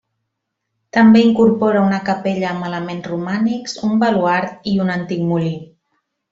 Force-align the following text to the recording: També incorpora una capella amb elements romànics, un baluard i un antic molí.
També 0.97 1.21
incorpora 1.25 1.83
una 1.89 1.99
capella 2.07 2.49
amb 2.53 2.67
elements 2.71 3.07
romànics, 3.13 3.79
un 3.91 4.03
baluard 4.07 4.69
i 4.73 4.75
un 4.87 4.93
antic 4.99 5.27
molí. 5.31 5.57